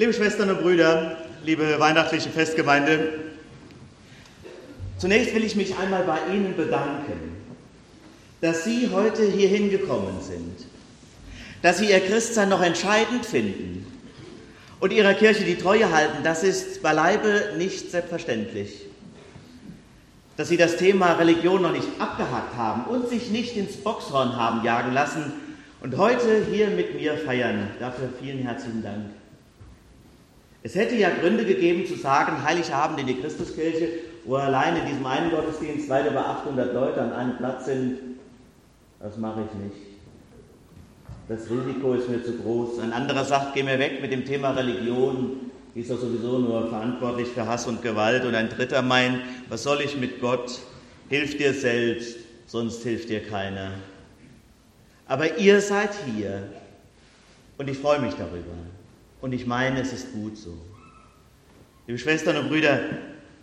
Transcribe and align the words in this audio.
Liebe 0.00 0.14
Schwestern 0.14 0.48
und 0.48 0.62
Brüder, 0.62 1.18
liebe 1.44 1.78
weihnachtliche 1.78 2.30
Festgemeinde, 2.30 3.18
zunächst 4.96 5.34
will 5.34 5.44
ich 5.44 5.56
mich 5.56 5.76
einmal 5.76 6.04
bei 6.04 6.16
Ihnen 6.34 6.56
bedanken, 6.56 7.36
dass 8.40 8.64
Sie 8.64 8.88
heute 8.94 9.22
hier 9.30 9.48
hingekommen 9.48 10.22
sind, 10.22 10.64
dass 11.60 11.76
Sie 11.76 11.90
Ihr 11.90 12.00
Christsein 12.00 12.48
noch 12.48 12.62
entscheidend 12.62 13.26
finden 13.26 13.86
und 14.80 14.90
Ihrer 14.94 15.12
Kirche 15.12 15.44
die 15.44 15.58
Treue 15.58 15.92
halten. 15.92 16.24
Das 16.24 16.44
ist 16.44 16.80
beileibe 16.80 17.52
nicht 17.58 17.90
selbstverständlich. 17.90 18.86
Dass 20.38 20.48
Sie 20.48 20.56
das 20.56 20.78
Thema 20.78 21.12
Religion 21.16 21.60
noch 21.60 21.72
nicht 21.72 21.88
abgehakt 21.98 22.56
haben 22.56 22.84
und 22.84 23.10
sich 23.10 23.28
nicht 23.28 23.54
ins 23.54 23.76
Boxhorn 23.76 24.34
haben 24.34 24.64
jagen 24.64 24.94
lassen 24.94 25.30
und 25.82 25.98
heute 25.98 26.46
hier 26.50 26.68
mit 26.68 26.94
mir 26.94 27.18
feiern. 27.18 27.68
Dafür 27.78 28.08
vielen 28.18 28.38
herzlichen 28.38 28.82
Dank. 28.82 29.19
Es 30.62 30.74
hätte 30.74 30.94
ja 30.94 31.10
Gründe 31.10 31.44
gegeben 31.44 31.86
zu 31.86 31.96
sagen, 31.96 32.44
Heiligabend 32.44 33.00
in 33.00 33.06
die 33.06 33.20
Christuskirche, 33.20 33.88
wo 34.24 34.36
allein 34.36 34.76
in 34.76 34.86
diesem 34.86 35.06
einen 35.06 35.30
Gottesdienst 35.30 35.88
weit 35.88 36.10
über 36.10 36.26
800 36.26 36.74
Leute 36.74 37.00
an 37.00 37.12
einem 37.12 37.36
Platz 37.38 37.64
sind, 37.64 37.98
das 38.98 39.16
mache 39.16 39.40
ich 39.48 39.58
nicht. 39.64 39.90
Das 41.28 41.48
Risiko 41.48 41.94
ist 41.94 42.08
mir 42.08 42.22
zu 42.22 42.36
groß. 42.38 42.80
Ein 42.80 42.92
anderer 42.92 43.24
sagt, 43.24 43.54
geh 43.54 43.62
mir 43.62 43.78
weg 43.78 44.02
mit 44.02 44.12
dem 44.12 44.26
Thema 44.26 44.50
Religion, 44.50 45.50
die 45.74 45.80
ist 45.80 45.90
doch 45.90 46.00
sowieso 46.00 46.38
nur 46.40 46.68
verantwortlich 46.68 47.28
für 47.28 47.46
Hass 47.46 47.66
und 47.66 47.82
Gewalt. 47.82 48.24
Und 48.24 48.34
ein 48.34 48.48
dritter 48.48 48.82
meint, 48.82 49.20
was 49.48 49.62
soll 49.62 49.80
ich 49.80 49.96
mit 49.96 50.20
Gott? 50.20 50.58
Hilf 51.08 51.38
dir 51.38 51.54
selbst, 51.54 52.16
sonst 52.46 52.82
hilft 52.82 53.08
dir 53.08 53.24
keiner. 53.24 53.70
Aber 55.06 55.38
ihr 55.38 55.60
seid 55.60 55.90
hier 56.14 56.42
und 57.58 57.68
ich 57.68 57.78
freue 57.78 58.00
mich 58.00 58.14
darüber. 58.14 58.52
Und 59.20 59.32
ich 59.32 59.46
meine, 59.46 59.80
es 59.80 59.92
ist 59.92 60.12
gut 60.12 60.36
so. 60.36 60.56
Liebe 61.86 61.98
Schwestern 61.98 62.36
und 62.36 62.48
Brüder, 62.48 62.80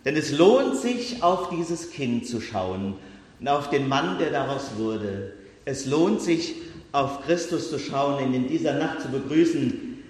denn 0.04 0.16
es 0.16 0.32
lohnt 0.32 0.76
sich, 0.76 1.22
auf 1.22 1.50
dieses 1.50 1.90
Kind 1.90 2.26
zu 2.26 2.40
schauen 2.40 2.96
und 3.40 3.48
auf 3.48 3.70
den 3.70 3.88
Mann, 3.88 4.18
der 4.18 4.30
daraus 4.30 4.76
wurde. 4.76 5.34
Es 5.64 5.86
lohnt 5.86 6.22
sich, 6.22 6.54
auf 6.92 7.22
Christus 7.24 7.70
zu 7.70 7.78
schauen, 7.78 8.24
ihn 8.24 8.34
in 8.34 8.48
dieser 8.48 8.74
Nacht 8.74 9.02
zu 9.02 9.08
begrüßen, 9.08 10.02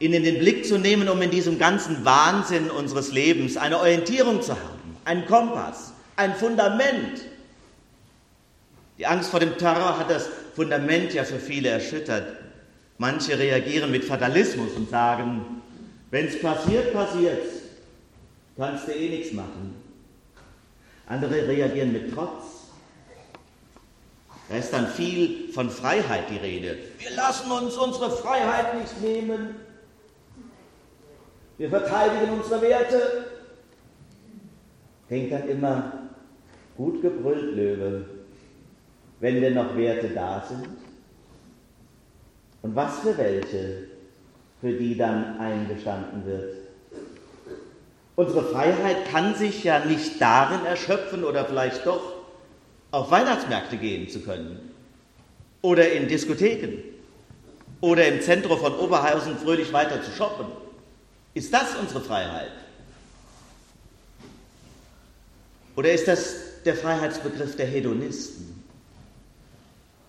ihn 0.00 0.12
in 0.12 0.22
den 0.22 0.38
Blick 0.38 0.66
zu 0.66 0.78
nehmen, 0.78 1.08
um 1.08 1.20
in 1.22 1.30
diesem 1.30 1.58
ganzen 1.58 2.04
Wahnsinn 2.04 2.70
unseres 2.70 3.12
Lebens 3.12 3.56
eine 3.56 3.78
Orientierung 3.78 4.42
zu 4.42 4.52
haben, 4.52 4.96
einen 5.04 5.26
Kompass, 5.26 5.92
ein 6.16 6.34
Fundament. 6.34 7.22
Die 8.98 9.06
Angst 9.06 9.30
vor 9.30 9.40
dem 9.40 9.56
Terror 9.56 9.98
hat 9.98 10.10
das 10.10 10.28
Fundament 10.54 11.14
ja 11.14 11.24
für 11.24 11.38
viele 11.38 11.70
erschüttert. 11.70 12.36
Manche 12.98 13.38
reagieren 13.38 13.92
mit 13.92 14.04
Fatalismus 14.04 14.72
und 14.76 14.90
sagen, 14.90 15.62
wenn 16.10 16.26
es 16.26 16.40
passiert, 16.40 16.92
passiert 16.92 17.42
kannst 18.56 18.88
du 18.88 18.92
eh 18.92 19.08
nichts 19.08 19.32
machen. 19.32 19.74
Andere 21.06 21.46
reagieren 21.46 21.92
mit 21.92 22.12
Trotz. 22.12 22.58
Da 24.48 24.56
ist 24.56 24.72
dann 24.72 24.88
viel 24.88 25.52
von 25.52 25.70
Freiheit 25.70 26.24
die 26.30 26.38
Rede. 26.38 26.76
Wir 26.98 27.10
lassen 27.14 27.50
uns 27.50 27.76
unsere 27.76 28.10
Freiheit 28.10 28.78
nicht 28.80 29.00
nehmen. 29.00 29.56
Wir 31.56 31.70
verteidigen 31.70 32.32
unsere 32.32 32.60
Werte. 32.62 33.26
Denkt 35.08 35.32
dann 35.32 35.48
immer, 35.48 35.92
gut 36.76 37.00
gebrüllt, 37.00 37.56
Löwe, 37.56 38.04
wenn 39.20 39.40
denn 39.40 39.54
noch 39.54 39.76
Werte 39.76 40.08
da 40.08 40.44
sind. 40.48 40.87
Und 42.62 42.74
was 42.74 43.00
für 43.00 43.16
welche, 43.16 43.84
für 44.60 44.72
die 44.72 44.96
dann 44.96 45.38
eingestanden 45.38 46.26
wird. 46.26 46.54
Unsere 48.16 48.44
Freiheit 48.44 49.08
kann 49.10 49.36
sich 49.36 49.62
ja 49.62 49.84
nicht 49.84 50.20
darin 50.20 50.66
erschöpfen 50.66 51.22
oder 51.22 51.44
vielleicht 51.44 51.86
doch 51.86 52.14
auf 52.90 53.10
Weihnachtsmärkte 53.10 53.76
gehen 53.76 54.08
zu 54.08 54.20
können 54.20 54.72
oder 55.62 55.92
in 55.92 56.08
Diskotheken 56.08 56.82
oder 57.80 58.08
im 58.08 58.20
Zentrum 58.20 58.58
von 58.58 58.74
Oberhausen 58.74 59.36
fröhlich 59.36 59.72
weiter 59.72 60.02
zu 60.02 60.10
shoppen. 60.10 60.46
Ist 61.34 61.52
das 61.52 61.76
unsere 61.80 62.00
Freiheit? 62.00 62.50
Oder 65.76 65.92
ist 65.92 66.08
das 66.08 66.62
der 66.64 66.74
Freiheitsbegriff 66.74 67.54
der 67.54 67.66
Hedonisten? 67.66 68.57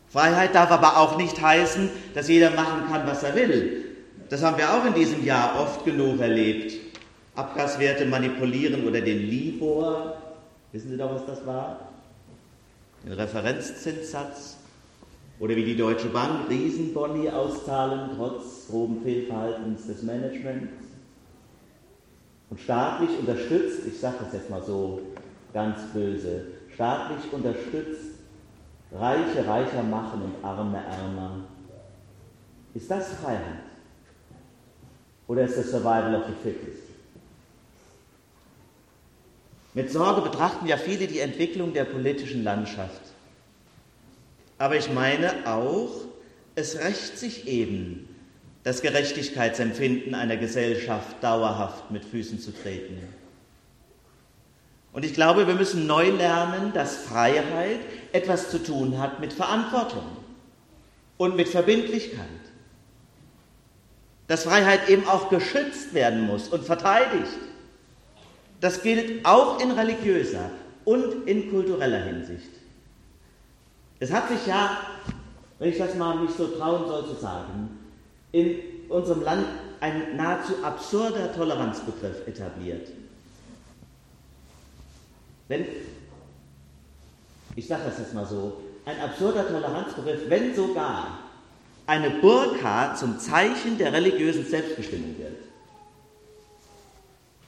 Freiheit 0.10 0.56
darf 0.56 0.72
aber 0.72 0.98
auch 0.98 1.18
nicht 1.18 1.40
heißen, 1.40 1.90
dass 2.16 2.28
jeder 2.28 2.50
machen 2.52 2.88
kann, 2.90 3.06
was 3.06 3.24
er 3.24 3.36
will. 3.36 3.86
Das 4.30 4.44
haben 4.44 4.58
wir 4.58 4.74
auch 4.74 4.86
in 4.86 4.94
diesem 4.94 5.24
Jahr 5.24 5.60
oft 5.60 5.86
genug 5.86 6.20
erlebt. 6.20 6.74
Abgaswerte 7.36 8.06
manipulieren 8.06 8.88
oder 8.88 9.02
den 9.02 9.20
Libor, 9.30 10.18
wissen 10.72 10.90
Sie 10.90 10.98
doch, 10.98 11.14
was 11.14 11.26
das 11.26 11.46
war? 11.46 11.92
Den 13.04 13.14
Referenzzinssatz 13.14 14.58
oder 15.40 15.56
wie 15.56 15.64
die 15.64 15.78
Deutsche 15.78 16.08
Bank 16.08 16.50
Riesenboni 16.50 17.30
auszahlen, 17.30 18.12
trotz 18.18 18.68
groben 18.70 19.02
Fehlverhaltens 19.04 19.88
des 19.88 20.04
Managements. 20.04 20.74
Und 22.50 22.60
staatlich 22.60 23.12
unterstützt, 23.20 23.82
ich 23.88 24.00
sage 24.00 24.18
das 24.24 24.34
jetzt 24.34 24.50
mal 24.50 24.62
so 24.62 25.02
ganz 25.54 25.80
böse, 25.94 26.46
staatlich 26.74 27.32
unterstützt 27.32 28.09
Reiche 28.92 29.48
reicher 29.48 29.84
machen 29.84 30.22
und 30.22 30.44
Arme 30.44 30.78
ärmer. 30.78 31.46
Ist 32.74 32.90
das 32.90 33.14
Freiheit? 33.14 33.64
Oder 35.28 35.44
ist 35.44 35.58
das 35.58 35.70
Survival 35.70 36.16
of 36.16 36.24
the 36.28 36.34
Fittest? 36.42 36.84
Mit 39.76 39.92
Sorge 39.92 40.22
betrachten 40.22 40.66
ja 40.66 40.78
viele 40.78 41.08
die 41.08 41.20
Entwicklung 41.20 41.74
der 41.74 41.86
politischen 41.86 42.44
Landschaft. 42.44 43.02
Aber 44.58 44.76
ich 44.76 44.92
meine 44.92 45.46
auch, 45.46 45.92
es 46.56 46.80
rächt 46.80 47.18
sich 47.18 47.48
eben, 47.48 48.08
das 48.64 48.82
Gerechtigkeitsempfinden 48.82 50.16
einer 50.16 50.36
Gesellschaft 50.36 51.24
dauerhaft 51.24 51.92
mit 51.92 52.04
Füßen 52.04 52.40
zu 52.40 52.52
treten. 52.52 52.98
Und 54.92 55.06
ich 55.06 55.14
glaube, 55.14 55.48
wir 55.48 55.56
müssen 55.56 55.88
neu 55.88 56.10
lernen, 56.10 56.74
dass 56.74 56.98
Freiheit 56.98 57.80
etwas 58.12 58.50
zu 58.50 58.64
tun 58.64 58.98
hat 58.98 59.20
mit 59.20 59.34
Verantwortung 59.34 60.04
und 61.18 61.36
mit 61.36 61.48
Verbindlichkeit. 61.48 62.26
Dass 64.28 64.44
Freiheit 64.44 64.90
eben 64.90 65.08
auch 65.08 65.30
geschützt 65.30 65.94
werden 65.94 66.26
muss 66.26 66.48
und 66.50 66.64
verteidigt. 66.64 67.38
Das 68.62 68.82
gilt 68.82 69.26
auch 69.26 69.60
in 69.62 69.72
religiöser 69.72 70.50
und 70.86 71.28
in 71.28 71.52
kultureller 71.52 72.04
Hinsicht. 72.04 72.50
Es 74.00 74.12
hat 74.12 74.30
sich 74.30 74.46
ja, 74.48 74.78
wenn 75.60 75.70
ich 75.70 75.78
das 75.78 75.96
mal 75.96 76.20
nicht 76.20 76.36
so 76.36 76.48
trauen 76.48 76.88
soll 76.88 77.06
zu 77.06 77.16
sagen, 77.16 77.70
in 78.32 78.60
unserem 78.90 79.22
Land 79.22 79.46
ein 79.82 80.16
nahezu 80.16 80.54
absurder 80.64 81.34
Toleranzbegriff 81.34 82.28
etabliert. 82.28 82.90
Wenn, 85.50 85.66
ich 87.56 87.68
sage 87.68 87.82
das 87.86 88.00
jetzt 88.00 88.14
mal 88.14 88.26
so, 88.26 88.62
ein 88.86 89.00
absurder 89.02 89.48
Toleranzbegriff, 89.48 90.30
wenn 90.30 90.56
sogar 90.56 91.20
eine 91.86 92.12
Burka 92.22 92.96
zum 92.96 93.20
Zeichen 93.20 93.78
der 93.78 93.92
religiösen 93.92 94.46
Selbstbestimmung 94.46 95.18
wird. 95.18 95.36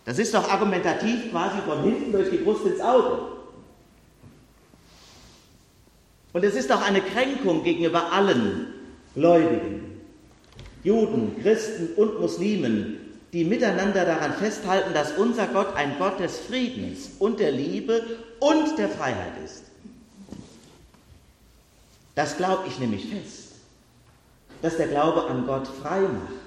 Das 0.03 0.17
ist 0.17 0.34
doch 0.34 0.50
argumentativ 0.50 1.31
quasi 1.31 1.59
von 1.61 1.84
hinten 1.84 2.11
durch 2.11 2.31
die 2.31 2.38
Brust 2.38 2.66
ins 2.66 2.81
Auge. 2.81 3.19
Und 6.34 6.44
es 6.44 6.56
ist 6.56 6.72
auch 6.72 6.81
eine 6.81 7.01
Kränkung 7.01 7.63
gegenüber 7.63 8.11
allen 8.11 8.67
Gläubigen, 9.13 10.01
Juden, 10.84 11.40
Christen 11.41 11.94
und 11.95 12.19
Muslimen, 12.19 13.00
die 13.34 13.46
miteinander 13.46 14.05
daran 14.05 14.34
festhalten, 14.34 14.94
dass 14.94 15.14
unser 15.14 15.47
Gott 15.47 15.76
ein 15.76 15.97
Gott 15.97 16.20
des 16.20 16.38
Friedens 16.40 17.11
und 17.20 17.40
der 17.40 17.52
Liebe 17.52 18.02
und 18.40 18.78
der 18.78 18.90
Freiheit 18.90 19.34
ist. 19.44 19.64
Das 22.16 22.35
glaube 22.35 22.67
ich 22.67 22.78
nämlich 22.79 23.08
fest, 23.08 23.53
dass 24.61 24.78
der 24.78 24.88
Glaube 24.88 25.28
an 25.28 25.46
Gott 25.46 25.67
frei 25.67 26.02
macht. 26.02 26.41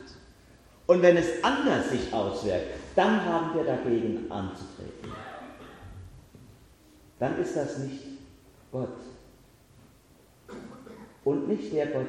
Und 0.86 1.00
wenn 1.00 1.16
es 1.16 1.42
anders 1.42 1.90
sich 1.90 2.12
auswirkt, 2.12 2.66
dann 2.94 3.24
haben 3.24 3.54
wir 3.54 3.64
dagegen 3.64 4.30
anzutreten. 4.30 5.12
Dann 7.18 7.38
ist 7.40 7.56
das 7.56 7.78
nicht 7.78 8.02
Gott. 8.70 8.88
Und 11.24 11.48
nicht 11.48 11.72
der 11.72 11.86
Gott, 11.86 12.08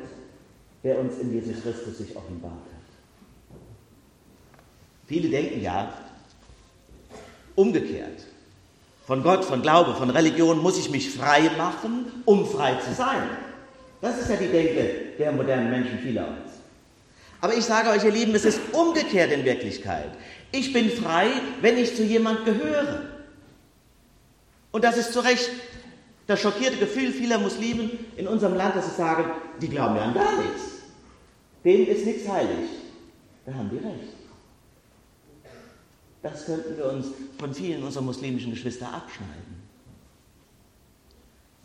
der 0.84 1.00
uns 1.00 1.18
in 1.20 1.32
Jesus 1.32 1.64
Christus 1.64 1.98
sich 2.00 2.16
offenbart. 2.18 2.75
Viele 5.08 5.30
denken 5.30 5.62
ja 5.62 5.94
umgekehrt. 7.56 8.26
Von 9.06 9.22
Gott, 9.22 9.46
von 9.46 9.62
Glaube, 9.62 9.94
von 9.94 10.10
Religion 10.10 10.60
muss 10.60 10.80
ich 10.80 10.90
mich 10.90 11.12
frei 11.12 11.50
machen, 11.58 12.08
um 12.26 12.46
frei 12.46 12.76
zu 12.76 12.94
sein. 12.94 13.30
Das 14.02 14.20
ist 14.20 14.30
ja 14.30 14.36
die 14.36 14.48
Denke 14.48 14.96
der 15.20 15.32
modernen 15.32 15.70
Menschen 15.70 16.00
vielerorts. 16.00 16.54
Aber 17.42 17.54
ich 17.54 17.64
sage 17.64 17.90
euch, 17.90 18.04
ihr 18.04 18.12
Lieben, 18.12 18.34
es 18.34 18.46
ist 18.46 18.60
umgekehrt 18.72 19.32
in 19.32 19.46
Wirklichkeit. 19.46 20.10
Ich 20.52 20.74
bin 20.74 20.90
frei, 20.90 21.28
wenn 21.62 21.78
ich 21.78 21.96
zu 21.96 22.04
jemand 22.04 22.46
gehöre. 22.46 23.04
Und 24.72 24.84
das 24.84 24.98
ist 24.98 25.14
zu 25.14 25.20
Recht 25.20 25.52
das 26.28 26.42
schockierte 26.42 26.78
Gefühl 26.78 27.12
vieler 27.12 27.38
Muslimen 27.38 27.92
in 28.18 28.28
unserem 28.28 28.56
Land, 28.56 28.76
dass 28.76 28.90
sie 28.90 28.96
sagen, 28.96 29.26
die 29.62 29.70
glauben 29.70 29.96
ja 29.96 30.02
an 30.04 30.14
gar 30.16 30.38
nichts. 30.38 30.64
Denen 31.64 31.88
ist 31.88 32.06
nichts 32.06 32.28
heilig. 32.28 32.70
Da 33.46 33.54
haben 33.54 33.70
die 33.70 33.78
recht. 33.78 34.25
Das 36.26 36.48
könnten 36.48 36.76
wir 36.76 36.88
uns 36.88 37.06
von 37.38 37.54
vielen 37.54 37.84
unserer 37.84 38.02
muslimischen 38.02 38.50
Geschwister 38.50 38.92
abschneiden. 38.92 39.62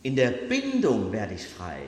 In 0.02 0.14
der 0.16 0.32
Bindung 0.32 1.10
werde 1.12 1.32
ich 1.32 1.46
frei. 1.46 1.80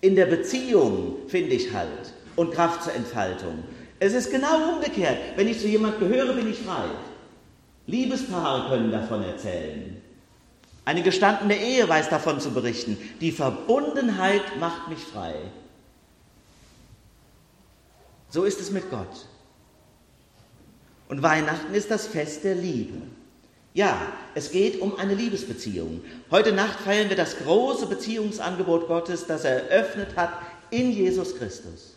In 0.00 0.16
der 0.16 0.26
Beziehung 0.26 1.28
finde 1.28 1.54
ich 1.54 1.72
Halt 1.72 2.12
und 2.34 2.52
Kraft 2.52 2.82
zur 2.82 2.94
Entfaltung. 2.94 3.62
Es 4.00 4.14
ist 4.14 4.32
genau 4.32 4.74
umgekehrt. 4.74 5.16
Wenn 5.36 5.46
ich 5.46 5.60
zu 5.60 5.68
jemand 5.68 6.00
gehöre, 6.00 6.32
bin 6.32 6.50
ich 6.50 6.58
frei. 6.58 6.86
Liebespaare 7.86 8.68
können 8.68 8.90
davon 8.90 9.22
erzählen. 9.22 10.02
Eine 10.84 11.04
gestandene 11.04 11.56
Ehe 11.56 11.88
weiß 11.88 12.08
davon 12.08 12.40
zu 12.40 12.50
berichten. 12.50 12.98
Die 13.20 13.30
Verbundenheit 13.30 14.58
macht 14.58 14.88
mich 14.88 14.98
frei. 14.98 15.36
So 18.28 18.42
ist 18.42 18.60
es 18.60 18.72
mit 18.72 18.90
Gott. 18.90 19.28
Und 21.08 21.22
Weihnachten 21.22 21.74
ist 21.74 21.90
das 21.90 22.06
Fest 22.06 22.44
der 22.44 22.54
Liebe. 22.54 22.98
Ja, 23.74 23.96
es 24.34 24.50
geht 24.50 24.80
um 24.80 24.98
eine 24.98 25.14
Liebesbeziehung. 25.14 26.02
Heute 26.30 26.52
Nacht 26.52 26.80
feiern 26.80 27.08
wir 27.08 27.16
das 27.16 27.38
große 27.38 27.86
Beziehungsangebot 27.86 28.88
Gottes, 28.88 29.26
das 29.26 29.44
er 29.44 29.70
eröffnet 29.70 30.16
hat 30.16 30.30
in 30.70 30.90
Jesus 30.90 31.36
Christus. 31.36 31.94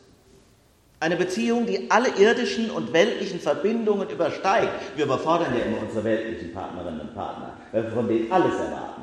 Eine 1.00 1.16
Beziehung, 1.16 1.66
die 1.66 1.90
alle 1.90 2.10
irdischen 2.10 2.70
und 2.70 2.94
weltlichen 2.94 3.40
Verbindungen 3.40 4.10
übersteigt. 4.10 4.72
Wir 4.96 5.06
überfordern 5.06 5.58
ja 5.58 5.66
immer 5.66 5.82
unsere 5.82 6.04
weltlichen 6.04 6.54
Partnerinnen 6.54 7.02
und 7.02 7.16
Partner, 7.16 7.58
weil 7.72 7.84
wir 7.84 7.92
von 7.92 8.08
denen 8.08 8.32
alles 8.32 8.54
erwarten. 8.54 9.02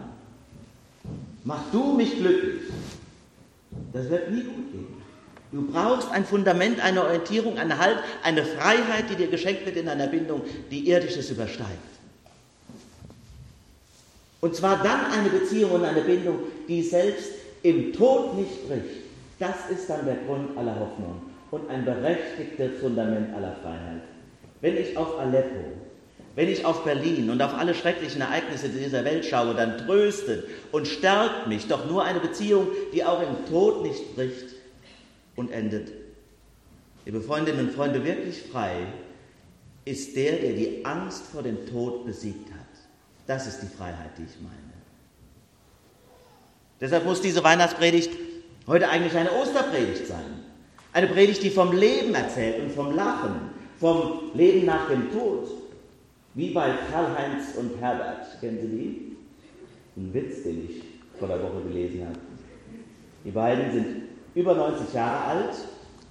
Mach 1.43 1.63
du 1.73 1.95
mich 1.95 2.17
glücklich. 2.17 2.63
Das 3.93 4.09
wird 4.09 4.31
nie 4.31 4.43
gut 4.43 4.73
gehen. 4.73 4.98
Du 5.51 5.67
brauchst 5.73 6.11
ein 6.11 6.27
Fundament, 6.27 6.81
eine 6.85 7.03
Orientierung, 7.03 7.59
einen 7.59 7.79
Halt, 7.79 7.99
eine 8.23 8.45
Freiheit, 8.45 9.05
die 9.11 9.17
dir 9.17 9.29
geschenkt 9.29 9.65
wird 9.65 9.77
in 9.77 9.89
einer 9.89 10.07
Bindung, 10.07 10.43
die 10.71 10.89
irdisches 10.89 11.31
übersteigt. 11.31 11.71
Und 14.41 14.55
zwar 14.55 14.83
dann 14.83 15.07
eine 15.07 15.31
Beziehung 15.31 15.73
und 15.73 15.85
eine 15.85 16.03
Bindung, 16.03 16.39
die 16.69 16.83
selbst 16.83 17.33
im 17.63 17.93
Tod 17.93 18.37
nicht 18.37 18.69
bricht. 18.69 19.05
Das 19.39 19.71
ist 19.71 19.89
dann 19.89 20.05
der 20.05 20.17
Grund 20.27 20.57
aller 20.57 20.79
Hoffnung 20.79 21.23
und 21.51 21.69
ein 21.71 21.85
berechtigtes 21.85 22.81
Fundament 22.81 23.35
aller 23.35 23.57
Freiheit. 23.63 24.03
Wenn 24.61 24.77
ich 24.77 24.97
auf 24.97 25.19
Aleppo, 25.19 25.65
wenn 26.35 26.49
ich 26.49 26.65
auf 26.65 26.85
Berlin 26.85 27.31
und 27.31 27.41
auf 27.41 27.55
alle 27.55 27.75
schrecklichen 27.75 28.21
Ereignisse 28.21 28.69
dieser 28.69 29.05
Welt 29.05 29.25
schaue, 29.25 29.55
dann 29.55 29.79
tröstet 29.79 30.45
und 30.73 30.87
stärkt 30.87 31.47
mich 31.49 31.67
doch 31.67 31.87
nur 31.87 32.05
eine 32.05 32.21
Beziehung, 32.21 32.69
die 32.93 33.03
auch 33.05 33.23
im 33.23 33.51
Tod 33.51 33.83
nicht 33.83 34.15
bricht 34.15 34.58
und 35.39 35.53
endet. 35.53 35.93
Liebe 37.07 37.21
Freundinnen 37.21 37.69
und 37.69 37.73
Freunde, 37.73 38.05
wirklich 38.05 38.43
frei 38.43 38.87
ist 39.85 40.17
der, 40.17 40.33
der 40.33 40.53
die 40.53 40.85
Angst 40.85 41.25
vor 41.33 41.43
dem 41.43 41.65
Tod 41.67 42.05
besiegt 42.05 42.51
hat. 42.51 42.59
Das 43.27 43.47
ist 43.47 43.61
die 43.63 43.75
Freiheit, 43.75 44.11
die 44.19 44.25
ich 44.25 44.41
meine. 44.43 44.57
Deshalb 46.81 47.05
muss 47.05 47.23
diese 47.23 47.43
Weihnachtspredigt 47.43 48.11
heute 48.67 48.89
eigentlich 48.89 49.17
eine 49.17 49.33
Osterpredigt 49.33 50.07
sein. 50.07 50.45
Eine 50.93 51.07
Predigt, 51.07 51.43
die 51.43 51.51
vom 51.51 51.73
Leben 51.73 52.15
erzählt 52.15 52.61
und 52.61 52.73
vom 52.73 52.95
Lachen, 52.95 53.51
vom 53.79 54.31
Leben 54.35 54.67
nach 54.67 54.89
dem 54.89 55.11
Tod. 55.13 55.49
Wie 56.35 56.51
bei 56.51 56.73
Karl-Heinz 56.91 57.57
und 57.57 57.81
Herbert. 57.81 58.41
Kennen 58.41 58.59
Sie 58.61 58.69
die? 58.69 59.17
Ein 59.97 60.15
Witz, 60.15 60.43
den 60.43 60.69
ich 60.69 60.83
vor 61.19 61.29
der 61.29 61.43
Woche 61.43 61.63
gelesen 61.69 62.07
habe. 62.07 62.19
Die 63.25 63.31
beiden 63.31 63.73
sind 63.73 64.08
über 64.39 64.55
90 64.55 64.95
Jahre 64.95 65.25
alt, 65.25 65.55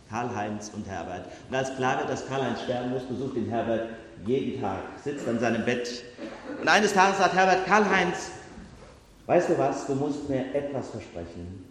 Karl-Heinz 0.10 0.72
und 0.76 0.86
Herbert. 0.86 1.28
Und 1.50 1.56
als 1.56 1.74
klar 1.78 2.00
wird, 2.00 2.10
dass 2.10 2.28
Karl-Heinz 2.28 2.62
sterben 2.62 2.92
muss, 2.92 3.04
besucht 3.04 3.38
ihn 3.38 3.50
Herbert 3.50 3.88
jeden 4.26 4.62
Tag, 4.62 4.80
sitzt 5.02 5.26
an 5.30 5.40
seinem 5.40 5.64
Bett. 5.64 6.04
Und 6.60 6.68
eines 6.68 6.94
Tages 6.94 7.20
sagt 7.20 7.34
Herbert, 7.34 7.66
Karl-Heinz, 7.66 8.32
weißt 9.28 9.50
du 9.50 9.58
was, 9.58 9.88
du 9.88 9.96
musst 9.96 10.28
mir 10.30 10.44
etwas 10.54 10.90
versprechen. 10.90 11.66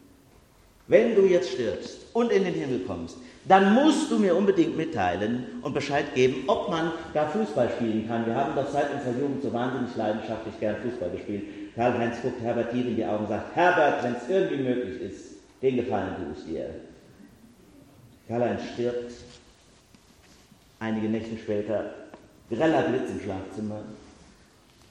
Wenn 0.88 1.14
du 1.14 1.26
jetzt 1.26 1.50
stirbst 1.50 2.06
und 2.14 2.32
in 2.32 2.44
den 2.44 2.54
Himmel 2.54 2.80
kommst, 2.86 3.18
dann 3.44 3.74
musst 3.74 4.10
du 4.10 4.18
mir 4.18 4.34
unbedingt 4.34 4.78
mitteilen 4.78 5.60
und 5.60 5.74
Bescheid 5.74 6.14
geben, 6.14 6.44
ob 6.46 6.70
man 6.70 6.92
da 7.12 7.26
Fußball 7.26 7.68
spielen 7.76 8.08
kann. 8.08 8.24
Wir 8.24 8.34
haben 8.34 8.54
doch 8.54 8.70
seit 8.70 8.94
unserer 8.94 9.20
Jugend 9.20 9.42
so 9.42 9.52
wahnsinnig 9.52 9.94
leidenschaftlich 9.94 10.58
gern 10.58 10.76
Fußball 10.76 11.10
gespielt. 11.10 11.74
Karl-Heinz 11.74 12.16
guckt 12.22 12.40
Herbert 12.40 12.70
tief 12.70 12.86
in 12.86 12.96
die 12.96 13.04
Augen 13.04 13.24
und 13.24 13.28
sagt, 13.28 13.54
Herbert, 13.54 14.04
wenn 14.04 14.14
es 14.14 14.28
irgendwie 14.28 14.62
möglich 14.62 15.02
ist, 15.02 15.35
den 15.62 15.76
Gefallen 15.76 16.16
tue 16.16 16.34
ich 16.36 16.44
dir. 16.44 16.74
Karl-Heinz 18.28 18.62
stirbt. 18.74 19.12
Einige 20.78 21.08
Nächte 21.08 21.38
später, 21.38 21.94
greller 22.50 22.82
Blitz 22.82 23.10
im 23.10 23.20
Schlafzimmer. 23.20 23.82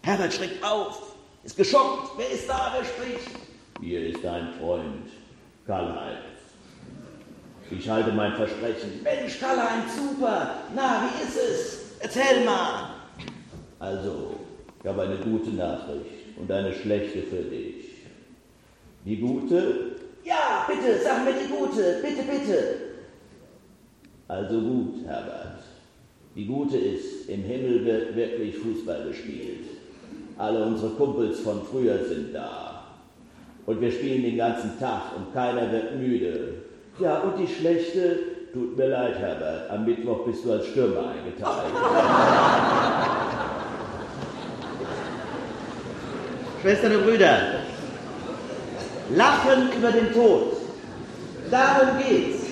Herbert 0.02 0.34
schreckt 0.34 0.64
auf, 0.64 1.16
ist 1.44 1.58
geschockt. 1.58 2.12
Wer 2.18 2.32
ist 2.32 2.50
da? 2.50 2.74
Wer 2.76 2.86
spricht? 2.86 3.30
Hier 3.82 4.08
ist 4.08 4.24
dein 4.24 4.54
Freund, 4.60 5.10
Karl-Heinz. 5.68 6.36
Ich 7.72 7.90
halte 7.90 8.12
mein 8.12 8.34
Versprechen. 8.36 9.04
Mensch, 9.04 9.40
Karl-Heinz, 9.40 9.96
super. 9.96 10.56
Na, 10.76 11.04
wie 11.04 11.24
ist 11.24 11.38
es? 11.38 11.80
Erzähl 12.00 12.46
mal. 12.46 12.96
Also, 13.80 14.36
ich 14.82 14.88
habe 14.88 15.04
eine 15.04 15.18
gute 15.18 15.50
Nachricht 15.52 16.38
und 16.38 16.52
eine 16.52 16.74
schlechte 16.74 17.22
für 17.24 17.44
dich. 17.44 17.86
Die 19.06 19.18
gute? 19.18 19.95
Bitte, 20.68 21.00
sag 21.04 21.26
mir 21.26 21.34
die 21.34 21.48
gute. 21.52 22.00
Bitte, 22.02 22.24
bitte. 22.24 22.64
Also 24.28 24.60
gut, 24.60 25.06
Herbert. 25.06 25.60
Die 26.36 26.46
gute 26.46 26.78
ist, 26.78 27.30
im 27.30 27.44
Himmel 27.44 27.86
wird 27.86 28.16
wirklich 28.16 28.58
Fußball 28.58 29.06
gespielt. 29.08 29.66
Alle 30.38 30.66
unsere 30.66 30.92
Kumpels 30.92 31.40
von 31.40 31.64
früher 31.64 32.04
sind 32.04 32.34
da. 32.34 32.84
Und 33.66 33.80
wir 33.80 33.92
spielen 33.92 34.24
den 34.24 34.38
ganzen 34.38 34.78
Tag 34.80 35.16
und 35.16 35.34
keiner 35.34 35.72
wird 35.72 35.96
müde. 35.96 36.56
Ja, 37.00 37.20
und 37.20 37.40
die 37.40 37.48
schlechte, 37.48 38.20
tut 38.54 38.78
mir 38.78 38.88
leid, 38.88 39.18
Herbert, 39.18 39.70
am 39.70 39.86
Mittwoch 39.86 40.26
bist 40.26 40.46
du 40.46 40.52
als 40.52 40.68
Stürmer 40.68 41.10
eingeteilt. 41.10 41.74
Schwestern 46.62 46.96
und 46.96 47.04
Brüder, 47.06 47.38
lachen 49.16 49.72
über 49.78 49.92
den 49.92 50.12
Tod. 50.12 50.55
Darum 51.56 51.98
geht's. 52.00 52.44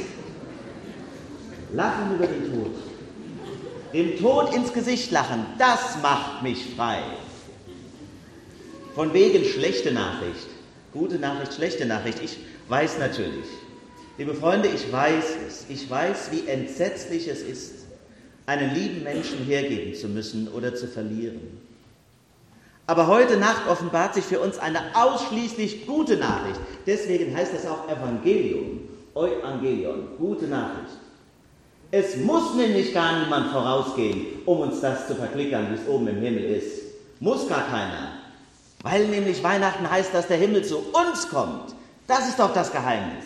Lachen 1.74 2.16
über 2.16 2.26
den 2.26 2.54
Tod. 2.54 2.72
Dem 3.92 4.18
Tod 4.18 4.56
ins 4.56 4.72
Gesicht 4.72 5.12
lachen, 5.12 5.46
das 5.58 6.02
macht 6.02 6.42
mich 6.42 6.74
frei. 6.74 7.02
Von 8.96 9.14
wegen 9.14 9.44
schlechte 9.44 9.92
Nachricht. 9.92 10.48
Gute 10.94 11.20
Nachricht, 11.20 11.54
schlechte 11.54 11.86
Nachricht. 11.86 12.22
Ich 12.24 12.38
weiß 12.70 12.98
natürlich. 12.98 13.46
Liebe 14.18 14.36
Freunde, 14.36 14.70
ich 14.70 14.90
weiß 14.90 15.26
es. 15.50 15.66
Ich 15.68 15.90
weiß, 15.90 16.32
wie 16.32 16.48
entsetzlich 16.48 17.28
es 17.28 17.42
ist, 17.42 17.74
einen 18.46 18.74
lieben 18.74 19.04
Menschen 19.04 19.40
hergeben 19.40 19.96
zu 19.96 20.08
müssen 20.08 20.48
oder 20.48 20.76
zu 20.76 20.88
verlieren. 20.88 21.42
Aber 22.88 23.08
heute 23.08 23.36
Nacht 23.36 23.68
offenbart 23.68 24.14
sich 24.14 24.24
für 24.24 24.40
uns 24.40 24.60
eine 24.60 24.80
ausschließlich 24.94 25.88
gute 25.88 26.16
Nachricht. 26.16 26.60
Deswegen 26.86 27.36
heißt 27.36 27.54
es 27.54 27.66
auch 27.66 27.90
Evangelium, 27.90 28.93
Evangelion, 29.16 30.08
gute 30.18 30.46
Nachricht. 30.46 30.98
Es 31.92 32.18
muss 32.18 32.56
nämlich 32.56 32.94
gar 32.94 33.20
niemand 33.20 33.52
vorausgehen, 33.52 34.26
um 34.46 34.62
uns 34.62 34.82
das 34.82 35.08
zu 35.08 35.16
verklickern, 35.16 35.68
wie 35.70 35.76
es 35.76 35.88
oben 35.88 36.08
im 36.08 36.22
Himmel 36.22 36.46
ist. 36.46 36.82
Muss 37.20 37.48
gar 37.48 37.68
keiner. 37.68 38.14
Weil 38.82 39.08
nämlich 39.08 39.44
Weihnachten 39.44 39.90
heißt, 39.90 40.14
dass 40.14 40.28
der 40.28 40.38
Himmel 40.38 40.66
zu 40.66 40.78
uns 40.78 41.30
kommt. 41.30 41.76
Das 42.08 42.28
ist 42.28 42.40
doch 42.40 42.54
das 42.54 42.72
Geheimnis. 42.72 43.26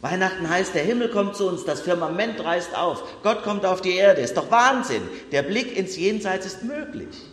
Weihnachten 0.00 0.48
heißt, 0.48 0.74
der 0.74 0.84
Himmel 0.84 1.10
kommt 1.10 1.34
zu 1.34 1.48
uns, 1.48 1.64
das 1.64 1.80
Firmament 1.80 2.42
reißt 2.42 2.76
auf, 2.76 3.02
Gott 3.24 3.42
kommt 3.42 3.66
auf 3.66 3.80
die 3.80 3.96
Erde. 3.96 4.20
Ist 4.20 4.36
doch 4.36 4.50
Wahnsinn. 4.50 5.02
Der 5.32 5.42
Blick 5.42 5.76
ins 5.76 5.96
Jenseits 5.96 6.46
ist 6.46 6.62
möglich. 6.62 7.26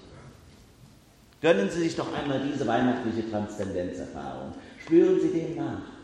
Gönnen 1.42 1.70
Sie 1.70 1.82
sich 1.82 1.96
doch 1.96 2.12
einmal 2.12 2.42
diese 2.42 2.66
weihnachtliche 2.66 3.30
Transzendenzerfahrung. 3.30 4.54
Spüren 4.84 5.20
Sie 5.22 5.30
dem 5.30 5.56
nach. 5.58 5.95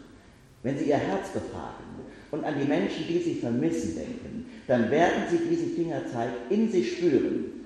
Wenn 0.63 0.77
Sie 0.77 0.85
Ihr 0.85 0.97
Herz 0.97 1.29
befragen 1.29 1.85
und 2.31 2.43
an 2.43 2.55
die 2.59 2.67
Menschen, 2.67 3.05
die 3.07 3.19
Sie 3.19 3.35
vermissen, 3.35 3.95
denken, 3.95 4.45
dann 4.67 4.91
werden 4.91 5.23
Sie 5.29 5.37
diesen 5.49 5.75
Fingerzeig 5.75 6.29
in 6.49 6.71
sich 6.71 6.97
spüren 6.97 7.61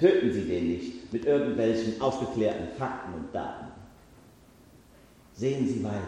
Töten 0.00 0.32
Sie 0.32 0.44
den 0.44 0.68
nicht 0.68 1.12
mit 1.12 1.26
irgendwelchen 1.26 2.00
aufgeklärten 2.00 2.68
Fakten 2.78 3.12
und 3.12 3.34
Daten. 3.34 3.66
Sehen 5.34 5.68
Sie 5.68 5.84
weiter. 5.84 5.98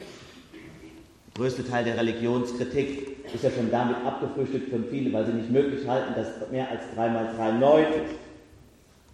Der 0.00 1.34
größte 1.34 1.68
Teil 1.68 1.84
der 1.84 1.98
Religionskritik 1.98 3.26
ist 3.34 3.44
ja 3.44 3.50
schon 3.50 3.70
damit 3.70 3.96
abgefrühstückt 3.96 4.70
von 4.70 4.84
vielen, 4.88 5.12
weil 5.12 5.26
sie 5.26 5.32
nicht 5.32 5.50
möglich 5.50 5.86
halten, 5.86 6.14
dass 6.14 6.50
mehr 6.50 6.70
als 6.70 6.82
3 6.94 7.08
mal 7.10 7.34
3 7.36 7.52
9 7.52 7.84
ist. 7.84 8.14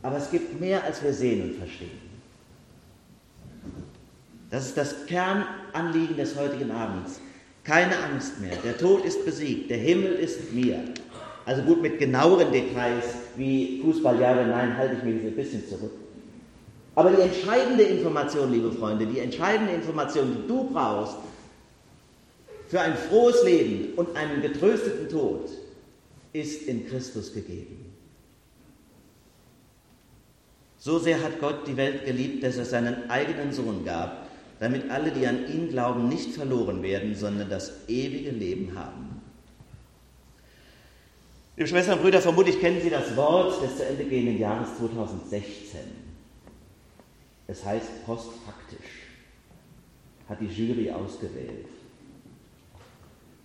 Aber 0.02 0.17
es 0.17 0.31
gibt 0.31 0.61
mehr, 0.61 0.85
als 0.85 1.02
wir 1.02 1.12
sehen 1.12 1.43
und 1.43 1.55
verstehen. 1.57 2.10
Das 4.50 4.66
ist 4.66 4.76
das 4.76 5.07
Kernanliegen 5.07 6.16
des 6.16 6.37
heutigen 6.37 6.71
Abends. 6.73 7.21
Keine 7.62 7.97
Angst 7.99 8.40
mehr. 8.40 8.57
Der 8.64 8.76
Tod 8.76 9.04
ist 9.04 9.25
besiegt. 9.25 9.71
Der 9.71 9.78
Himmel 9.78 10.12
ist 10.14 10.52
mir. 10.52 10.83
Also 11.47 11.62
gut, 11.62 11.83
mit 11.83 11.99
genaueren 11.99 12.52
Details 12.52 13.04
wie 13.37 13.80
Fußballjahre, 13.83 14.47
nein, 14.47 14.76
halte 14.76 14.97
ich 14.97 15.02
mich 15.02 15.25
ein 15.25 15.37
bisschen 15.37 15.66
zurück. 15.69 15.92
Aber 16.95 17.11
die 17.12 17.23
entscheidende 17.23 17.85
Information, 17.85 18.52
liebe 18.52 18.73
Freunde, 18.73 19.07
die 19.07 19.21
entscheidende 19.21 19.73
Information, 19.73 20.37
die 20.37 20.49
du 20.49 20.64
brauchst 20.71 21.16
für 22.69 22.80
ein 22.80 22.95
frohes 22.97 23.42
Leben 23.45 23.95
und 23.95 24.16
einen 24.16 24.42
getrösteten 24.42 25.09
Tod, 25.09 25.49
ist 26.33 26.62
in 26.69 26.87
Christus 26.87 27.33
gegeben. 27.33 27.87
So 30.78 30.99
sehr 30.99 31.23
hat 31.23 31.40
Gott 31.40 31.66
die 31.66 31.76
Welt 31.76 32.04
geliebt, 32.04 32.42
dass 32.42 32.57
er 32.57 32.64
seinen 32.64 33.11
eigenen 33.11 33.52
Sohn 33.52 33.85
gab, 33.85 34.20
damit 34.61 34.90
alle, 34.90 35.11
die 35.11 35.26
an 35.26 35.49
ihn 35.49 35.71
glauben, 35.71 36.09
nicht 36.09 36.35
verloren 36.35 36.83
werden, 36.83 37.14
sondern 37.14 37.49
das 37.49 37.73
ewige 37.88 38.31
Leben 38.31 38.79
haben. 38.79 39.23
Liebe 41.57 41.69
Schwestern 41.69 41.95
und 41.95 42.02
Brüder, 42.02 42.21
vermutlich 42.21 42.61
kennen 42.61 42.81
Sie 42.81 42.90
das 42.90 43.17
Wort 43.17 43.62
des 43.62 43.79
zu 43.79 43.87
Ende 43.87 44.05
gehenden 44.05 44.38
Jahres 44.38 44.69
2016. 44.79 45.81
Es 47.49 47.64
heißt 47.64 48.07
postfaktisch, 48.07 49.09
hat 50.29 50.38
die 50.40 50.47
Jury 50.47 50.90
ausgewählt. 50.90 51.67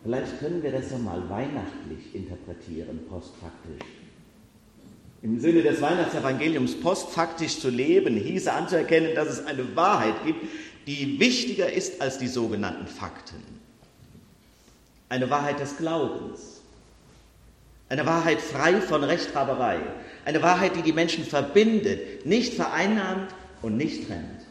Vielleicht 0.04 0.40
können 0.40 0.62
wir 0.62 0.72
das 0.72 0.92
ja 0.92 0.98
mal 0.98 1.28
weihnachtlich 1.30 2.14
interpretieren, 2.14 3.00
postfaktisch. 3.10 3.88
Im 5.24 5.40
Sinne 5.40 5.64
des 5.64 5.82
Weihnachtsevangeliums 5.82 6.80
postfaktisch 6.82 7.60
zu 7.60 7.70
leben, 7.70 8.16
hieße 8.16 8.52
anzuerkennen, 8.52 9.16
dass 9.16 9.30
es 9.30 9.46
eine 9.46 9.76
Wahrheit 9.76 10.24
gibt, 10.24 10.46
die 10.88 11.20
wichtiger 11.20 11.72
ist 11.72 12.02
als 12.02 12.18
die 12.18 12.28
sogenannten 12.28 12.88
Fakten. 12.88 13.44
Eine 15.10 15.30
Wahrheit 15.30 15.60
des 15.60 15.78
Glaubens. 15.78 16.62
Eine 17.90 18.06
Wahrheit 18.06 18.42
frei 18.42 18.82
von 18.82 19.04
Rechthaberei. 19.04 19.80
Eine 20.26 20.42
Wahrheit, 20.42 20.76
die 20.76 20.82
die 20.82 20.94
Menschen 20.94 21.24
verbindet, 21.24 22.26
nicht 22.26 22.54
vereinnahmt 22.54 23.34
und 23.62 23.78
nicht 23.78 24.08
trennt. 24.08 24.46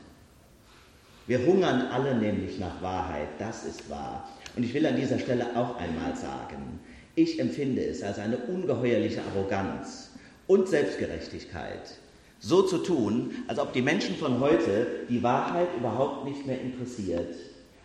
Wir 1.27 1.45
hungern 1.45 1.89
alle 1.91 2.15
nämlich 2.15 2.59
nach 2.59 2.83
Wahrheit, 2.83 3.29
das 3.39 3.65
ist 3.65 3.89
wahr. 3.89 4.29
Und 4.57 4.63
ich 4.63 4.75
will 4.75 4.87
an 4.87 4.97
dieser 4.97 5.19
Stelle 5.19 5.57
auch 5.57 5.77
einmal 5.79 6.15
sagen, 6.15 6.81
ich 7.17 7.41
empfinde 7.41 7.85
es 7.85 8.03
als 8.03 8.19
eine 8.19 8.37
ungeheuerliche 8.37 9.23
Arroganz 9.23 10.11
und 10.47 10.69
Selbstgerechtigkeit, 10.69 11.99
so 12.41 12.63
zu 12.63 12.79
tun, 12.79 13.31
als 13.49 13.59
ob 13.59 13.73
die 13.73 13.83
Menschen 13.83 14.17
von 14.17 14.41
heute 14.41 14.87
die 15.09 15.23
Wahrheit 15.23 15.69
überhaupt 15.79 16.25
nicht 16.25 16.47
mehr 16.47 16.61
interessiert. 16.61 17.35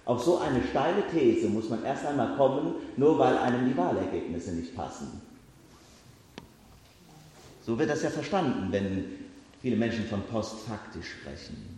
Auf 0.06 0.24
so 0.24 0.40
eine 0.40 0.62
steile 0.70 1.04
These 1.12 1.48
muss 1.50 1.70
man 1.70 1.84
erst 1.84 2.06
einmal 2.06 2.36
kommen, 2.36 2.74
nur 2.98 3.20
weil 3.20 3.38
einem 3.38 3.70
die 3.70 3.78
Wahlergebnisse 3.78 4.54
nicht 4.54 4.76
passen. 4.76 5.22
So 7.66 7.78
wird 7.78 7.90
das 7.90 8.02
ja 8.02 8.10
verstanden, 8.10 8.72
wenn 8.72 9.06
viele 9.62 9.76
Menschen 9.76 10.06
von 10.06 10.24
postfaktisch 10.24 11.06
sprechen. 11.22 11.78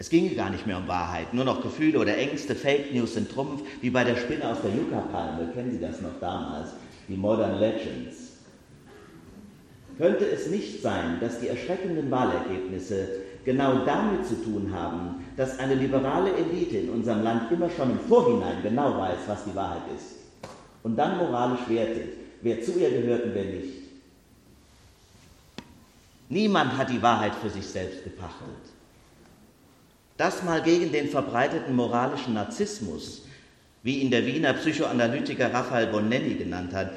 Es 0.00 0.10
ginge 0.10 0.30
gar 0.30 0.50
nicht 0.50 0.66
mehr 0.66 0.78
um 0.78 0.86
Wahrheit, 0.86 1.34
nur 1.34 1.44
noch 1.44 1.62
Gefühle 1.62 1.98
oder 1.98 2.16
Ängste, 2.16 2.54
Fake 2.54 2.94
News 2.94 3.14
sind 3.14 3.30
Trumpf, 3.30 3.62
wie 3.80 3.90
bei 3.90 4.04
der 4.04 4.16
Spinne 4.16 4.48
aus 4.48 4.62
der 4.62 4.72
Yucca-Palme. 4.72 5.52
Kennen 5.52 5.72
Sie 5.72 5.80
das 5.80 6.00
noch 6.00 6.20
damals? 6.20 6.70
Die 7.08 7.16
Modern 7.16 7.58
Legends. 7.58 8.37
Könnte 9.98 10.24
es 10.26 10.46
nicht 10.46 10.80
sein, 10.80 11.18
dass 11.20 11.40
die 11.40 11.48
erschreckenden 11.48 12.10
Wahlergebnisse 12.10 13.08
genau 13.44 13.84
damit 13.84 14.26
zu 14.26 14.36
tun 14.42 14.72
haben, 14.72 15.24
dass 15.36 15.58
eine 15.58 15.74
liberale 15.74 16.30
Elite 16.34 16.78
in 16.78 16.90
unserem 16.90 17.22
Land 17.22 17.50
immer 17.50 17.68
schon 17.70 17.90
im 17.90 18.00
Vorhinein 18.00 18.62
genau 18.62 18.96
weiß, 18.96 19.18
was 19.26 19.44
die 19.44 19.54
Wahrheit 19.54 19.82
ist 19.96 20.18
und 20.82 20.96
dann 20.96 21.18
moralisch 21.18 21.68
wertet, 21.68 22.14
wer 22.42 22.62
zu 22.62 22.78
ihr 22.78 22.90
gehört 22.90 23.24
und 23.24 23.34
wer 23.34 23.44
nicht? 23.44 23.74
Niemand 26.28 26.76
hat 26.76 26.90
die 26.90 27.02
Wahrheit 27.02 27.34
für 27.34 27.50
sich 27.50 27.66
selbst 27.66 28.04
gepachtet. 28.04 28.48
Das 30.16 30.42
mal 30.42 30.62
gegen 30.62 30.92
den 30.92 31.08
verbreiteten 31.08 31.74
moralischen 31.74 32.34
Narzissmus, 32.34 33.22
wie 33.82 34.00
ihn 34.00 34.10
der 34.10 34.26
Wiener 34.26 34.52
Psychoanalytiker 34.52 35.52
Raphael 35.52 35.86
Bonelli 35.86 36.34
genannt 36.34 36.74
hat, 36.74 36.90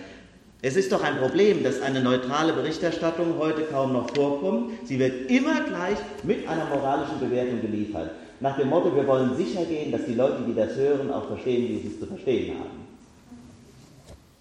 es 0.63 0.75
ist 0.75 0.91
doch 0.91 1.03
ein 1.03 1.17
Problem, 1.17 1.63
dass 1.63 1.81
eine 1.81 2.01
neutrale 2.01 2.53
Berichterstattung 2.53 3.37
heute 3.39 3.63
kaum 3.63 3.93
noch 3.93 4.13
vorkommt. 4.13 4.87
Sie 4.87 4.99
wird 4.99 5.31
immer 5.31 5.61
gleich 5.61 5.97
mit 6.23 6.47
einer 6.47 6.65
moralischen 6.65 7.19
Bewertung 7.19 7.61
geliefert. 7.61 8.11
Nach 8.39 8.57
dem 8.57 8.69
Motto, 8.69 8.95
wir 8.95 9.07
wollen 9.07 9.35
sicher 9.35 9.65
gehen, 9.65 9.91
dass 9.91 10.05
die 10.05 10.13
Leute, 10.13 10.43
die 10.47 10.53
das 10.53 10.75
hören, 10.75 11.11
auch 11.11 11.27
verstehen, 11.27 11.67
wie 11.67 11.81
sie 11.81 11.93
es 11.93 11.99
zu 11.99 12.05
verstehen 12.05 12.59
haben. 12.59 12.87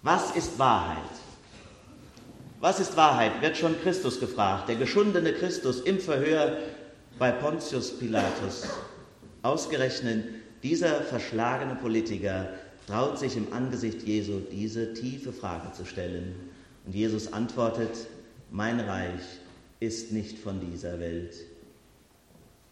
Was 0.03 0.35
ist 0.35 0.57
Wahrheit? 0.59 0.97
Was 2.59 2.79
ist 2.79 2.95
Wahrheit? 2.95 3.41
Wird 3.41 3.57
schon 3.57 3.75
Christus 3.81 4.19
gefragt. 4.19 4.69
Der 4.69 4.75
geschundene 4.75 5.33
Christus 5.33 5.81
im 5.81 5.99
Verhör 5.99 6.57
bei 7.17 7.31
Pontius 7.31 7.97
Pilatus. 7.97 8.67
Ausgerechnet 9.41 10.25
dieser 10.61 11.01
verschlagene 11.01 11.75
Politiker 11.75 12.49
traut 12.91 13.17
sich 13.17 13.37
im 13.37 13.53
Angesicht 13.53 14.03
Jesu 14.03 14.41
diese 14.51 14.93
tiefe 14.93 15.31
Frage 15.31 15.71
zu 15.71 15.85
stellen. 15.85 16.35
Und 16.85 16.93
Jesus 16.93 17.31
antwortet, 17.31 18.07
mein 18.49 18.81
Reich 18.81 19.21
ist 19.79 20.11
nicht 20.11 20.37
von 20.37 20.59
dieser 20.59 20.99
Welt. 20.99 21.33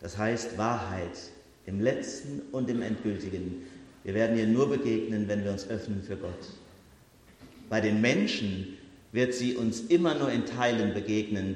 Das 0.02 0.18
heißt 0.18 0.58
Wahrheit 0.58 1.18
im 1.66 1.80
letzten 1.80 2.42
und 2.52 2.70
im 2.70 2.82
endgültigen. 2.82 3.64
Wir 4.04 4.14
werden 4.14 4.38
ihr 4.38 4.48
nur 4.48 4.68
begegnen, 4.68 5.30
wenn 5.30 5.46
wir 5.46 5.52
uns 5.52 5.70
öffnen 5.70 6.04
für 6.04 6.18
Gott. 6.18 6.50
Bei 7.70 7.80
den 7.80 8.02
Menschen 8.02 8.78
wird 9.14 9.34
sie 9.34 9.56
uns 9.56 9.80
immer 9.82 10.16
nur 10.16 10.32
in 10.32 10.46
Teilen 10.46 10.94
begegnen 10.94 11.56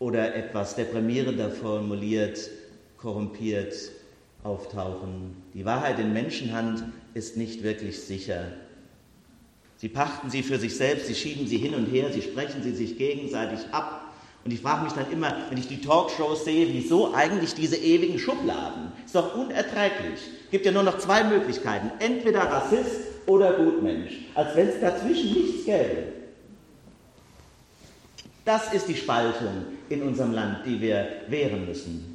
oder 0.00 0.34
etwas 0.34 0.76
deprimierender 0.76 1.50
formuliert, 1.50 2.50
korrumpiert 2.98 3.74
auftauchen. 4.42 5.34
Die 5.54 5.64
Wahrheit 5.64 5.98
in 5.98 6.12
Menschenhand 6.12 6.84
ist 7.14 7.36
nicht 7.36 7.62
wirklich 7.62 8.00
sicher. 8.02 8.48
Sie 9.76 9.88
pachten 9.88 10.30
sie 10.30 10.42
für 10.42 10.58
sich 10.58 10.76
selbst, 10.76 11.06
sie 11.06 11.14
schieben 11.14 11.46
sie 11.46 11.58
hin 11.58 11.74
und 11.74 11.86
her, 11.86 12.12
sie 12.12 12.22
sprechen 12.22 12.62
sie 12.62 12.72
sich 12.72 12.98
gegenseitig 12.98 13.60
ab. 13.72 14.12
Und 14.44 14.52
ich 14.52 14.60
frage 14.60 14.84
mich 14.84 14.92
dann 14.92 15.10
immer, 15.10 15.34
wenn 15.48 15.58
ich 15.58 15.68
die 15.68 15.80
Talkshows 15.80 16.44
sehe, 16.44 16.68
wieso 16.70 17.14
eigentlich 17.14 17.54
diese 17.54 17.76
ewigen 17.76 18.18
Schubladen? 18.18 18.92
Ist 19.04 19.14
doch 19.14 19.34
unerträglich. 19.34 20.20
Gibt 20.50 20.66
ja 20.66 20.72
nur 20.72 20.82
noch 20.82 20.98
zwei 20.98 21.24
Möglichkeiten. 21.24 21.90
Entweder 21.98 22.40
Rassist 22.40 23.00
oder 23.26 23.54
Gutmensch. 23.54 24.12
Als 24.34 24.54
wenn 24.54 24.68
es 24.68 24.80
dazwischen 24.80 25.32
nichts 25.32 25.64
gäbe. 25.64 26.12
Das 28.44 28.74
ist 28.74 28.88
die 28.88 28.96
Spaltung 28.96 29.64
in 29.88 30.02
unserem 30.02 30.32
Land, 30.32 30.66
die 30.66 30.78
wir 30.78 31.08
wehren 31.28 31.66
müssen. 31.66 32.13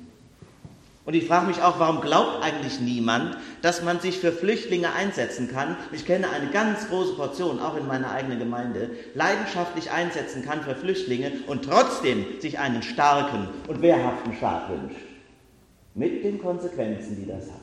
Und 1.05 1.15
ich 1.15 1.25
frage 1.25 1.47
mich 1.47 1.61
auch, 1.61 1.79
warum 1.79 2.01
glaubt 2.01 2.43
eigentlich 2.43 2.79
niemand, 2.79 3.37
dass 3.61 3.81
man 3.81 3.99
sich 3.99 4.19
für 4.19 4.31
Flüchtlinge 4.31 4.93
einsetzen 4.93 5.49
kann? 5.49 5.75
Ich 5.91 6.05
kenne 6.05 6.29
eine 6.29 6.51
ganz 6.51 6.87
große 6.89 7.13
Portion, 7.13 7.59
auch 7.59 7.75
in 7.77 7.87
meiner 7.87 8.11
eigenen 8.11 8.37
Gemeinde, 8.37 8.91
leidenschaftlich 9.15 9.91
einsetzen 9.91 10.43
kann 10.43 10.61
für 10.61 10.75
Flüchtlinge 10.75 11.31
und 11.47 11.65
trotzdem 11.65 12.25
sich 12.39 12.59
einen 12.59 12.83
starken 12.83 13.47
und 13.67 13.81
wehrhaften 13.81 14.35
Staat 14.35 14.69
wünscht. 14.69 15.01
Mit 15.95 16.23
den 16.23 16.39
Konsequenzen, 16.39 17.15
die 17.15 17.25
das 17.25 17.45
hat. 17.45 17.61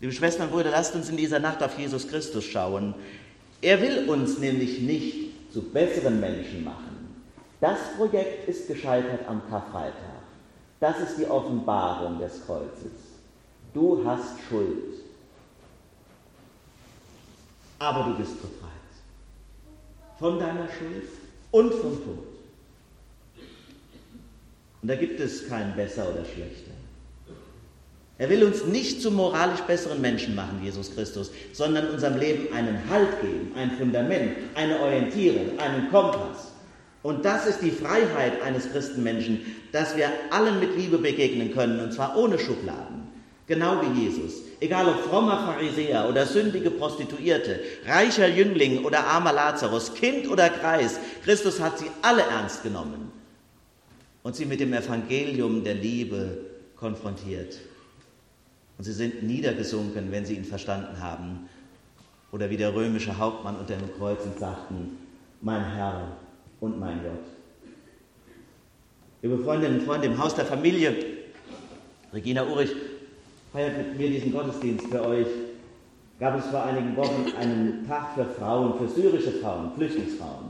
Liebe 0.00 0.12
Schwestern 0.12 0.48
und 0.48 0.52
Brüder, 0.52 0.70
lasst 0.70 0.94
uns 0.94 1.08
in 1.08 1.16
dieser 1.16 1.40
Nacht 1.40 1.62
auf 1.62 1.78
Jesus 1.78 2.06
Christus 2.06 2.44
schauen. 2.44 2.94
Er 3.62 3.80
will 3.80 4.08
uns 4.08 4.38
nämlich 4.38 4.80
nicht 4.80 5.52
zu 5.52 5.62
besseren 5.62 6.20
Menschen 6.20 6.62
machen. 6.62 7.16
Das 7.60 7.78
Projekt 7.96 8.46
ist 8.48 8.68
gescheitert 8.68 9.26
am 9.26 9.40
Karfreitag. 9.48 10.15
Das 10.80 10.98
ist 11.00 11.18
die 11.18 11.26
Offenbarung 11.26 12.18
des 12.18 12.44
Kreuzes. 12.44 12.92
Du 13.72 14.04
hast 14.04 14.34
Schuld, 14.48 14.94
aber 17.78 18.10
du 18.10 18.18
bist 18.18 18.40
befreit. 18.40 18.70
Von 20.18 20.38
deiner 20.38 20.68
Schuld 20.68 21.08
und 21.50 21.72
vom 21.74 22.04
Tod. 22.04 22.26
Und 24.82 24.88
da 24.88 24.96
gibt 24.96 25.20
es 25.20 25.48
kein 25.48 25.74
besser 25.74 26.08
oder 26.10 26.24
schlechter. 26.24 26.72
Er 28.18 28.30
will 28.30 28.44
uns 28.44 28.64
nicht 28.64 29.02
zu 29.02 29.10
moralisch 29.10 29.60
besseren 29.62 30.00
Menschen 30.00 30.34
machen, 30.34 30.60
Jesus 30.62 30.94
Christus, 30.94 31.30
sondern 31.52 31.90
unserem 31.90 32.18
Leben 32.18 32.50
einen 32.54 32.88
Halt 32.88 33.20
geben, 33.20 33.52
ein 33.56 33.72
Fundament, 33.72 34.36
eine 34.54 34.80
Orientierung, 34.80 35.58
einen 35.58 35.90
Kompass. 35.90 36.52
Und 37.06 37.24
das 37.24 37.46
ist 37.46 37.62
die 37.62 37.70
Freiheit 37.70 38.42
eines 38.42 38.68
Christenmenschen, 38.72 39.38
dass 39.70 39.96
wir 39.96 40.10
allen 40.30 40.58
mit 40.58 40.76
Liebe 40.76 40.98
begegnen 40.98 41.54
können, 41.54 41.78
und 41.78 41.92
zwar 41.92 42.16
ohne 42.16 42.36
Schubladen, 42.36 43.06
genau 43.46 43.80
wie 43.80 44.00
Jesus. 44.00 44.42
egal 44.58 44.88
ob 44.88 45.04
frommer 45.04 45.38
Pharisäer 45.46 46.08
oder 46.08 46.26
sündige 46.26 46.72
Prostituierte, 46.72 47.60
reicher 47.86 48.26
Jüngling 48.26 48.84
oder 48.84 49.04
armer 49.04 49.32
Lazarus, 49.32 49.94
Kind 49.94 50.28
oder 50.28 50.48
Kreis, 50.48 50.98
Christus 51.22 51.60
hat 51.60 51.78
sie 51.78 51.92
alle 52.02 52.22
ernst 52.22 52.64
genommen 52.64 53.12
und 54.24 54.34
sie 54.34 54.44
mit 54.44 54.58
dem 54.58 54.72
Evangelium 54.72 55.62
der 55.62 55.74
Liebe 55.74 56.38
konfrontiert. 56.74 57.56
Und 58.78 58.84
sie 58.84 58.92
sind 58.92 59.22
niedergesunken, 59.22 60.10
wenn 60.10 60.26
sie 60.26 60.34
ihn 60.34 60.44
verstanden 60.44 61.00
haben. 61.00 61.48
Oder 62.32 62.50
wie 62.50 62.56
der 62.56 62.74
römische 62.74 63.16
Hauptmann 63.16 63.54
unter 63.54 63.76
dem 63.76 63.96
Kreuz 63.96 64.24
und 64.24 64.40
sagten, 64.40 64.98
mein 65.40 65.64
Herr 65.72 66.16
und 66.66 66.80
mein 66.80 67.00
Gott. 67.02 67.24
Liebe 69.22 69.38
Freundinnen 69.42 69.80
und 69.80 69.86
Freunde, 69.86 70.06
im 70.08 70.22
Haus 70.22 70.34
der 70.34 70.44
Familie, 70.44 70.94
Regina 72.12 72.44
Urich 72.44 72.70
feiert 73.52 73.78
mit 73.78 73.98
mir 73.98 74.10
diesen 74.10 74.32
Gottesdienst 74.32 74.86
für 74.88 75.04
euch. 75.04 75.26
Gab 76.18 76.38
es 76.38 76.46
vor 76.46 76.64
einigen 76.64 76.96
Wochen 76.96 77.32
einen 77.38 77.86
Tag 77.86 78.14
für 78.14 78.24
Frauen, 78.24 78.78
für 78.78 78.88
syrische 78.88 79.32
Frauen, 79.32 79.72
Flüchtlingsfrauen. 79.76 80.46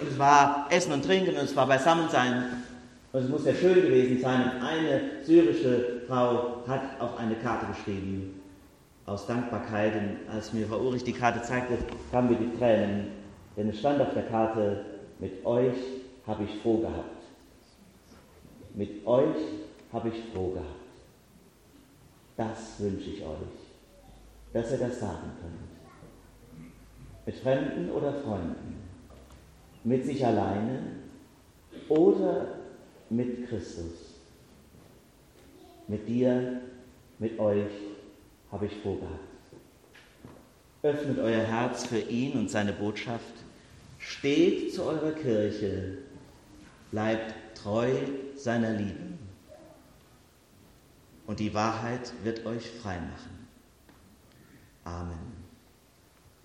Und 0.00 0.08
es 0.10 0.18
war 0.18 0.66
Essen 0.70 0.92
und 0.92 1.04
Trinken 1.04 1.30
und 1.30 1.44
es 1.44 1.54
war 1.54 1.66
Beisammensein. 1.66 2.44
Und 3.12 3.20
es 3.22 3.28
muss 3.28 3.44
sehr 3.44 3.54
schön 3.54 3.74
gewesen 3.74 4.20
sein. 4.20 4.42
Und 4.42 4.62
eine 4.62 5.00
syrische 5.22 6.02
Frau 6.06 6.62
hat 6.66 6.82
auf 7.00 7.18
eine 7.18 7.34
Karte 7.36 7.66
geschrieben, 7.66 8.40
aus 9.06 9.26
Dankbarkeit. 9.26 9.94
Und 9.94 10.34
als 10.34 10.52
mir 10.52 10.66
Frau 10.66 10.80
Urich 10.80 11.04
die 11.04 11.12
Karte 11.12 11.42
zeigte, 11.42 11.78
kamen 12.12 12.30
mir 12.30 12.36
die 12.36 12.56
Tränen. 12.56 13.08
Denn 13.56 13.70
es 13.70 13.78
stand 13.80 14.00
auf 14.00 14.14
der 14.14 14.22
Karte, 14.24 14.84
mit 15.18 15.44
euch 15.44 15.76
habe 16.26 16.44
ich 16.44 16.60
froh 16.60 16.78
gehabt. 16.78 17.22
Mit 18.74 19.06
euch 19.06 19.36
habe 19.92 20.08
ich 20.10 20.32
froh 20.32 20.50
gehabt. 20.50 20.68
Das 22.36 22.78
wünsche 22.78 23.10
ich 23.10 23.22
euch, 23.22 23.58
dass 24.52 24.70
ihr 24.70 24.78
das 24.78 25.00
sagen 25.00 25.32
könnt. 25.40 26.68
Mit 27.26 27.34
Fremden 27.36 27.90
oder 27.90 28.12
Freunden, 28.12 28.76
mit 29.84 30.04
sich 30.04 30.24
alleine 30.24 30.82
oder 31.88 32.46
mit 33.10 33.48
Christus. 33.48 34.14
Mit 35.88 36.06
dir, 36.06 36.60
mit 37.18 37.38
euch 37.38 37.72
habe 38.52 38.66
ich 38.66 38.76
froh 38.82 38.96
gehabt. 38.96 39.18
Öffnet 40.82 41.18
euer 41.18 41.42
Herz 41.42 41.86
für 41.86 41.98
ihn 41.98 42.38
und 42.38 42.50
seine 42.50 42.72
Botschaft. 42.72 43.34
Steht 43.98 44.74
zu 44.74 44.84
eurer 44.84 45.12
Kirche. 45.12 45.98
Bleibt 46.90 47.34
treu 47.56 47.92
seiner 48.36 48.72
Liebe. 48.72 49.18
Und 51.26 51.40
die 51.40 51.52
Wahrheit 51.52 52.12
wird 52.24 52.46
euch 52.46 52.70
frei 52.70 52.98
machen. 53.00 53.46
Amen. 54.84 55.38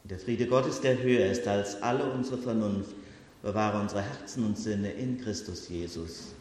Der 0.03 0.19
Friede 0.19 0.47
Gottes, 0.47 0.81
der 0.81 1.01
höher 1.01 1.27
ist 1.27 1.47
als 1.47 1.81
alle 1.81 2.11
unsere 2.11 2.37
Vernunft, 2.37 2.93
bewahre 3.41 3.79
unsere 3.79 4.01
Herzen 4.01 4.45
und 4.45 4.57
Sinne 4.57 4.91
in 4.91 5.21
Christus 5.21 5.69
Jesus. 5.69 6.33